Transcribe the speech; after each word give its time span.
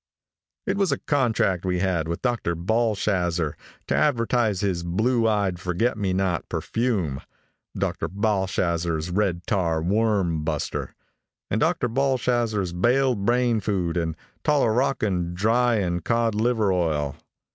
"It 0.65 0.77
was 0.77 0.91
a 0.91 0.97
contract 0.97 1.63
we 1.63 1.77
had 1.77 2.07
with 2.07 2.23
Dr. 2.23 2.55
Balshazzer 2.55 3.53
to 3.85 3.95
advertise 3.95 4.61
his 4.61 4.81
Blue 4.81 5.27
Eyed 5.27 5.59
Forget 5.59 5.95
me 5.95 6.11
Not 6.11 6.49
Perfume, 6.49 7.21
Dr. 7.77 8.07
Balshazzer's 8.07 9.11
Red 9.11 9.45
Tar 9.45 9.83
Worm 9.83 10.43
Buster, 10.43 10.95
and 11.51 11.61
Dr. 11.61 11.87
Balshazzer's 11.87 12.73
Baled 12.73 13.25
Brain 13.27 13.59
Food 13.59 13.95
and 13.95 14.15
Tolurockandryeandcodliveroil. 14.43 17.15